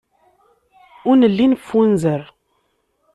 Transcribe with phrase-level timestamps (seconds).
[1.09, 2.21] Ur nelli neffunzer.